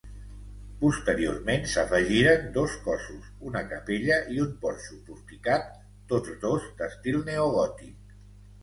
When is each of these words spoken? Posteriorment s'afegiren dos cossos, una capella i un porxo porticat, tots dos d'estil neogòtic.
Posteriorment 0.77 1.67
s'afegiren 1.73 2.47
dos 2.57 2.77
cossos, 2.87 3.29
una 3.51 3.63
capella 3.75 4.19
i 4.37 4.43
un 4.47 4.57
porxo 4.65 4.99
porticat, 5.11 5.71
tots 6.15 6.37
dos 6.49 6.69
d'estil 6.83 7.25
neogòtic. 7.33 8.15